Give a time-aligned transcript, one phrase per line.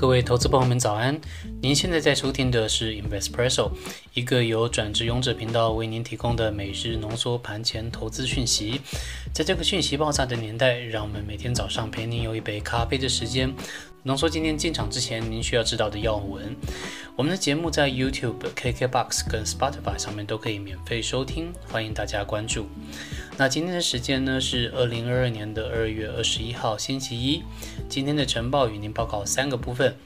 [0.00, 1.20] 各位投资朋友们早安！
[1.60, 3.72] 您现在在收听的是 Investpresso，
[4.14, 8.80] 一个由转职勇者频道为您提供的每日浓缩盘前投资讯息。
[9.32, 13.52] 在这个讯息爆炸的年代，让我们每天早上陪您有一杯咖啡的时间，
[14.04, 16.54] 浓缩今天进场之前您需要知道的要闻。
[17.16, 22.68] 我们的节目在 YouTube、KKBox 跟 Spotify 上面都可以免费收听，欢迎大家关注。
[23.36, 27.42] 那今天的时间呢是二零二二年的二月二十一号星期一。
[27.88, 29.96] 今天的晨报与您报告三个部分：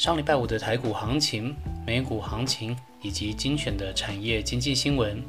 [0.00, 1.54] 上礼拜五的台股行情、
[1.86, 5.22] 美股行情以及精选的产业经济新闻。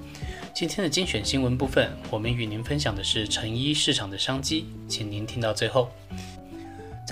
[0.53, 5.89] 今天的精选新闻部分，我们与您分享的是成衣市场的商机，请您听到最后。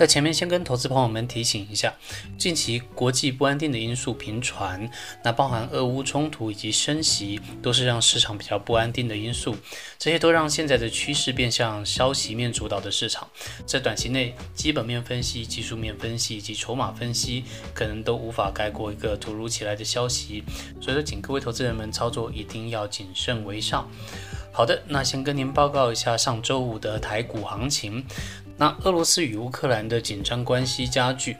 [0.00, 1.92] 在前面先跟投资朋友们提醒一下，
[2.38, 4.90] 近期国际不安定的因素频传，
[5.22, 9.54] 那包含俄乌冲突以及升息，都是让市场比较不安定的因素。
[9.98, 13.28] 这些都让现在的趋势变向消息面主导的市场。
[13.66, 20.42] 在短期内，基本面分析、技术面分析以及筹码分析，可能都无法盖过一个突如其来的消息。
[20.80, 23.86] 所以说，请各位投资人们操作一定要谨慎为上。
[24.52, 28.04] 好的，那先跟您报告一下上周五的台股行情。
[28.60, 31.34] 那俄罗斯与乌克兰的紧张关系加剧，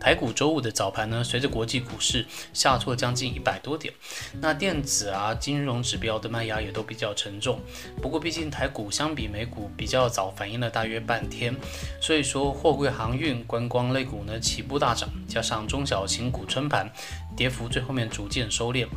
[0.00, 3.92] 台股周五的早盘呢，随着国际股市下挫将近一百多点，
[4.40, 7.60] 那电子啊、金融指标的卖压也都比较沉重。
[8.00, 11.54] 不过，毕竟台股相比美股比较早反应了大约半天，
[12.00, 16.90] 所以说货柜航运、观光类股呢起步大涨，加上中小型股撑盘，
[17.36, 18.88] 跌幅最后面逐渐收敛。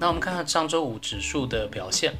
[0.00, 2.14] 那我们看看上周五指数的表现。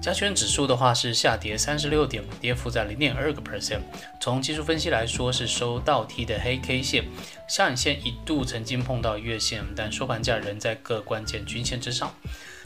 [0.00, 3.80] 加权指数的话是下跌三十六点，跌幅在零点二个 percent。
[4.20, 7.04] 从技术分析来说，是收倒梯的黑 K 线，
[7.48, 12.14] 下影线一度曾经碰到月线，但收盘价仍在各关键均线之上。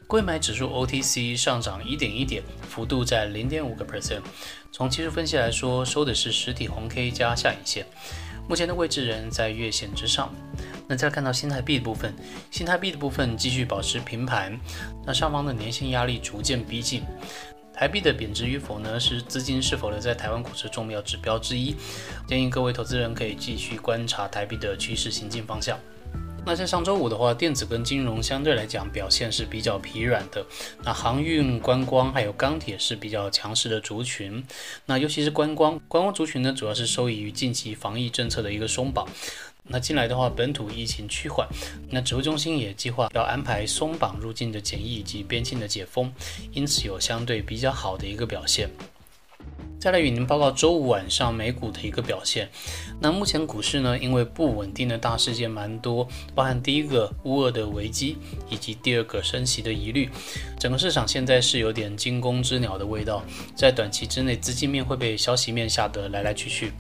[0.07, 4.23] 贵买指数 OTC 上涨一点一点，幅度在零点五个 percent。
[4.73, 7.87] 从技术分析来说，收的是实体红 K 加下影线，
[8.51, 10.29] 目前的位置仍在月线之上。
[10.89, 12.13] 那再看到新台币的部分，
[12.51, 14.59] 新台币的部分继续保持平盘，
[15.07, 17.05] 那上方的年线压力逐渐逼近。
[17.73, 21.77] 台币的贬值与否呢，是资金是否留在台湾股市重要指标之一。
[22.27, 25.79] 建议各位投资人可以继续观察台币的趋势行进方向。
[26.45, 30.45] 那在上周五的话，电子跟金融相对来讲表现是比较疲软的。
[30.83, 34.45] 那航运、观光还有钢铁是比较强势的族群。
[34.87, 39.07] 那尤其是观光，观光族群呢，主要是受益于近期防疫政策的一个松绑。
[39.63, 41.47] 那近来的话，本土疫情趋缓，
[41.89, 46.13] 那指挥中心也计划要安排松绑入境的检疫以及边境的解封，
[46.51, 48.69] 因此有相对比较好的一个表现。
[49.81, 52.51] 再来与您报告周五晚上美股的一个表现。
[53.01, 58.19] 那目前股市呢，因为不稳定的大事件蛮多，包含第一个乌俄的危机，
[58.51, 60.11] 以及第二个升息的疑虑，
[60.59, 63.25] 整个市场现在是有点惊弓之鸟的味道，
[63.57, 66.73] 在短期之内资金面会被消息面吓得来来去去。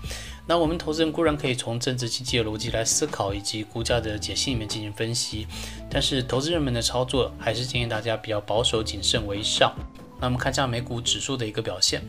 [0.46, 5.46] 那我们投资人固然可以从政治经济的逻辑来思考，以及股价的解析里面进行分析，
[5.88, 9.74] 但是投资人们的操作还是建议大家比较保守谨慎为上。
[10.20, 12.02] 那我们看一下美股指数的一个表现。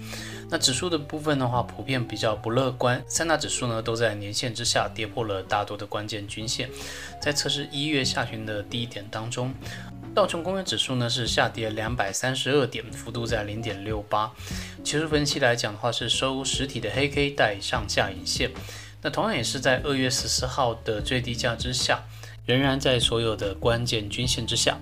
[0.50, 3.02] 那指数的部分的话，普遍比较不乐观。
[3.08, 6.70] 三大指数呢都在年线之下，跌破了大多的关键均线。
[7.22, 9.54] 在测试一月下旬的低点当中，
[10.14, 14.30] 道琼工业指数呢是下跌两百三十二点，幅度在零点六八。
[14.84, 18.52] 技术分析来讲的话，是收实体的黑 K 带上下影线。
[19.02, 22.04] 那同样也是在二月十四号的最低价之下，
[22.46, 24.78] 仍然在所有的关键均线之下。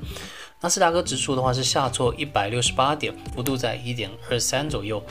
[0.61, 5.01] 纳斯达克指数的话是下挫一百六十八点，幅度在一点二三左右。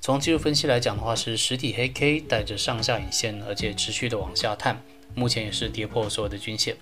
[0.00, 4.82] 从技术分析来讲的话，是实体黑 K 带着上下影线，而且持续的往下探，
[5.14, 6.76] 目前也是跌破所有的均线。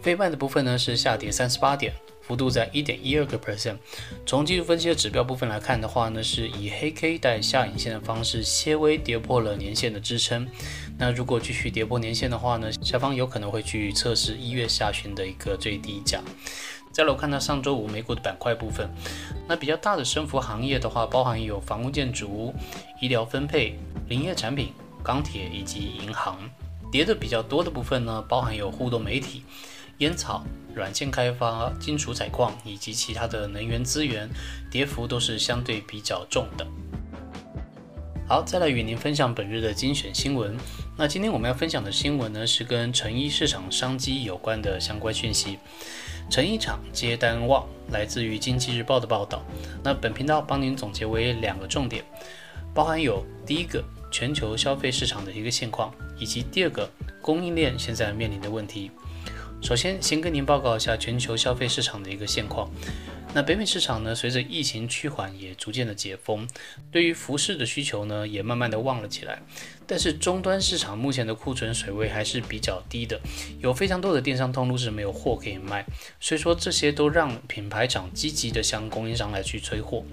[0.00, 3.76] 非半的部分呢是下跌三十八点，幅度在一点一二个 percent。
[4.24, 10.48] 从技术分析的指标部分来看的话呢，是以黑 K 带下影线的方式，些微跌破了年线的支撑。
[10.96, 16.22] 那如果继续跌破年线的话呢，下方有可能会去测试一月下旬的一个最低价。
[16.94, 18.88] 再来看到上周五美股的板块部分，
[19.48, 22.54] 那比较大的升幅行业的话，包含有房屋建筑、
[23.00, 23.76] 医疗分配、
[24.08, 24.72] 林业产品、
[25.02, 26.38] 钢铁以及银行。
[26.92, 29.42] 跌的比较多的部分呢，包含有互动媒体、
[29.98, 34.30] 烟草、软件开发、金属采矿以及其他的能源资源，
[34.70, 36.64] 跌幅都是相对比较重的。
[38.28, 40.56] 好，再来与您分享本日的精选新闻。
[40.96, 45.58] 那今天我们要分享的新闻呢，是跟成衣市场商机有关的相关讯息。
[46.30, 49.44] 成衣厂接单旺，来自于经济日报的报道。
[49.82, 52.04] 那本频道帮您总结为两个重点，
[52.74, 56.90] 包含有第一个全球消费市场的一个现况，以及第二个
[57.20, 58.90] 供应链现在面临的问题。
[59.62, 62.68] 首先，先跟您报告一下全球消费市场的一个现况。
[63.32, 66.46] 那北美市场呢，随着疫情趋缓，也逐渐的解封，
[66.92, 69.42] 对于服饰的需求呢，也慢慢的旺了起来。
[69.86, 73.20] 但是终端市场目前的库存水位还是比较低的，
[73.60, 75.84] 有非常多的电商通路是没有货可以卖，
[76.20, 80.04] 所以说这些都让品牌厂积极的向供应商来去催货。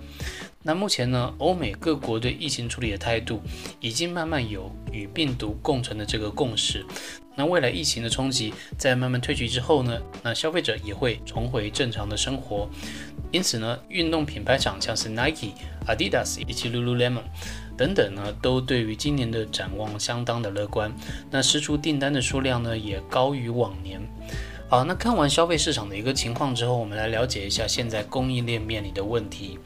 [0.64, 3.42] 那目前呢，欧美各国对疫情处理的态度
[3.80, 6.86] 已经慢慢有与病毒共存的这个共识。
[7.34, 12.70] 那未来疫情的冲击在慢慢退去之后呢，那消费者也会重回正常的生活。
[13.32, 15.54] 因此呢，运动品牌厂像是 Nike、
[15.88, 17.24] Adidas 以及 Lululemon
[17.82, 20.94] 等等呢，都对于今年的展望相当的乐观。
[21.32, 24.00] 那实出订单的数量呢，也高于往年。
[24.70, 29.58] 好，那看完消费市场的一个情况之后，我们来了解一下现在供应链面临的问题。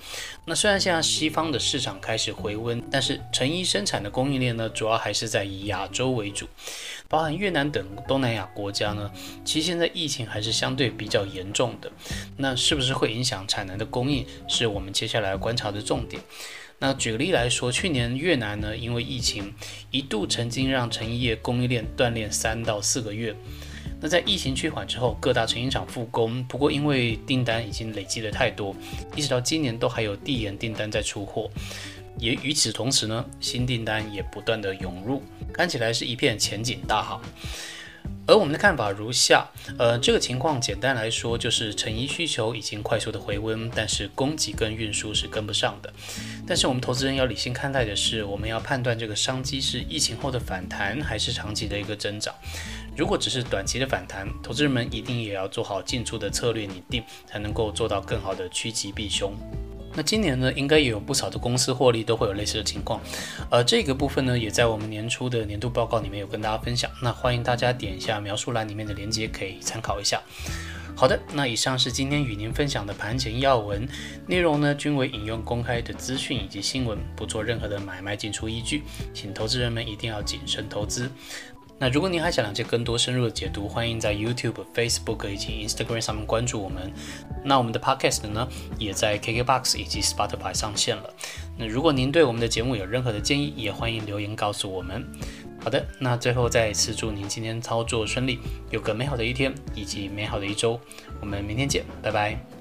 [0.46, 6.48] 那虽然现在西方的市场开始回温，但是成衣生产的供应链呢，主要还是在以亚洲为主，
[7.10, 9.12] 包含越南等东南亚国家呢，
[9.44, 11.92] 其实现在疫情还是相对比较严重的。
[12.38, 16.24] 那是不是会影响产能的供应，是我们接下来观察的重点。
[16.78, 19.54] 那举个例来说，去年越南呢，因为疫情
[19.92, 23.36] 一度曾经让成衣业供应链断裂三到四个月。
[24.02, 28.76] 那在疫情趋缓之后，各大成衣厂复工，不过因为订单已经累积的太多，
[29.16, 31.50] 一直到今年都还有递延订单在出货，
[32.20, 35.24] 也与此同时呢，新订单也不断的涌入，
[35.54, 37.22] 看起来是一片前景大好。
[38.28, 45.94] 而我们的看法如下，呃，这个情况简单来说就是成衣需求已经快速的回温，但是供给跟运输是跟不上的。
[46.48, 52.34] 但是我们投资人要理性看待的是，我们要判断这个商机是疫情后的反弹，还是长期的一个增长。
[52.98, 59.34] 如果只是短期的反弹，投资人们一定也要做好进出的策略拟定，才能够做到更好的趋吉避凶。
[59.96, 63.02] 那今年呢，应该也有不少的公司获利都会有类似的情况，
[63.50, 66.92] 而这个部分呢，也在我们年初的年度报告里面有跟大家分享。
[67.02, 70.22] 那欢迎大家点一下描述栏里面的链接，可以参考一下。
[70.98, 73.86] 好的，那以上是今天与您分享的盘前要闻
[74.28, 78.84] 内容呢，均为引用公开的资讯以及新闻，不做任何的买卖进出依据，
[79.14, 81.12] 请投资人们一定要谨慎投资。
[81.78, 86.92] 那如果您还想了解更多深入的解读，欢迎在 YouTube、Facebook 以及 Instagram 上面关注我们。
[87.44, 88.48] 那我们的 Podcast 呢，
[88.80, 91.14] 也在 KKBox 以及 Spotify 上线了。
[91.58, 95.06] 那如果您对我们的节目有任何的建议，也欢迎留言告诉我们。
[95.62, 98.40] 好的，那最后再一次祝您今天操作顺利，
[98.72, 100.80] 有个美好的一天以及美好的一周。
[101.20, 102.55] 我们明天见，拜拜。